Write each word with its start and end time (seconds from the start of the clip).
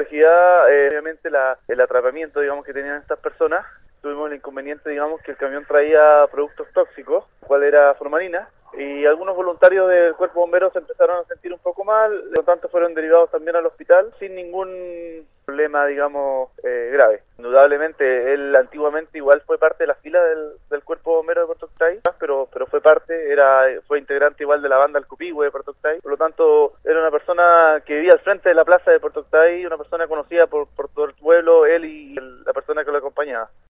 complejidad, 0.00 0.72
eh, 0.72 0.88
obviamente, 0.88 1.28
el 1.68 1.80
atrapamiento, 1.80 2.40
digamos, 2.40 2.64
que 2.64 2.72
tenían 2.72 2.96
estas 2.96 3.18
personas. 3.18 3.66
Tuvimos 4.00 4.30
el 4.30 4.36
inconveniente, 4.38 4.88
digamos, 4.88 5.20
que 5.20 5.32
el 5.32 5.36
camión 5.36 5.66
traía 5.66 6.26
productos 6.32 6.68
tóxicos, 6.72 7.26
cual 7.40 7.64
era 7.64 7.92
formalina, 7.94 8.48
y 8.78 9.04
algunos 9.04 9.36
voluntarios 9.36 9.90
del 9.90 10.14
cuerpo 10.14 10.40
bombero 10.40 10.70
se 10.70 10.78
empezaron 10.78 11.18
a 11.18 11.24
sentir 11.24 11.52
un 11.52 11.58
poco 11.58 11.84
mal, 11.84 12.10
por 12.18 12.38
lo 12.38 12.42
tanto 12.44 12.68
fueron 12.70 12.94
derivados 12.94 13.30
también 13.30 13.56
al 13.56 13.66
hospital 13.66 14.10
sin 14.18 14.34
ningún 14.36 15.26
problema, 15.44 15.84
digamos, 15.86 16.50
eh, 16.64 16.88
grave. 16.92 17.22
Indudablemente, 17.36 18.32
él 18.32 18.56
antiguamente 18.56 19.18
igual 19.18 19.42
fue 19.44 19.58
parte 19.58 19.82
de 19.82 19.88
la 19.88 19.96
fila 19.96 20.24
del, 20.24 20.52
del 20.70 20.82
cuerpo 20.82 21.16
bombero 21.16 21.42
de 21.42 21.46
Puerto 21.48 21.66
Octay, 21.66 22.00
pero, 22.18 22.48
pero 22.50 22.66
fue 22.66 22.80
parte, 22.80 23.19
era, 23.32 23.64
fue 23.86 23.98
integrante 23.98 24.42
igual 24.42 24.62
de 24.62 24.68
la 24.68 24.76
banda 24.76 24.98
El 24.98 25.06
Cupigüe 25.06 25.44
de 25.44 25.50
Puerto 25.50 25.72
Octay, 25.72 26.00
por 26.00 26.12
lo 26.12 26.16
tanto 26.16 26.74
era 26.84 27.00
una 27.00 27.10
persona 27.10 27.82
que 27.84 27.94
vivía 27.94 28.12
al 28.12 28.20
frente 28.20 28.48
de 28.48 28.54
la 28.54 28.64
plaza 28.64 28.90
de 28.90 29.00
Puerto 29.00 29.20
Octay, 29.20 29.66
una 29.66 29.76
persona 29.76 30.06
conocida 30.06 30.46
por, 30.46 30.68
por 30.68 30.88
todo 30.88 31.04
el 31.04 31.14
pueblo, 31.14 31.66
él 31.66 31.84
y 31.84 32.14
la 32.14 32.52
persona 32.52 32.84
que 32.84 32.90
lo 32.90 32.98
acompañaba. 32.98 33.50